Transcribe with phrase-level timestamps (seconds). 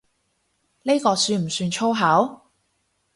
[0.81, 2.41] 呢個算唔算粗口？